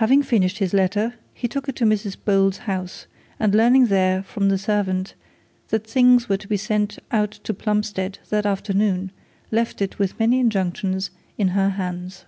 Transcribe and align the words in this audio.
We 0.00 0.06
will 0.08 0.16
now 0.16 0.22
follow 0.24 0.48
his 0.48 0.74
letter. 0.74 1.14
He 1.32 1.46
took 1.46 1.68
it 1.68 1.76
to 1.76 1.84
Mrs 1.84 2.16
Bold's 2.24 2.58
house, 2.66 3.06
and 3.38 3.54
learning 3.54 3.86
there, 3.86 4.24
from 4.24 4.48
the 4.48 4.58
servant, 4.58 5.14
that 5.68 5.86
things 5.86 6.28
were 6.28 6.38
to 6.38 6.48
be 6.48 6.56
sent 6.56 6.98
out 7.12 7.30
to 7.44 7.54
Plumstead 7.54 8.18
that 8.30 8.46
afternoon, 8.46 9.12
left 9.52 9.80
it, 9.80 9.96
with 9.96 10.18
many 10.18 10.40
injunctions, 10.40 11.10
in 11.38 11.50
her 11.50 11.68
hands. 11.68 12.24